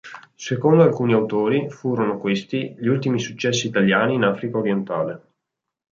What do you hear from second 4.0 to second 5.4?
in Africa Orientale.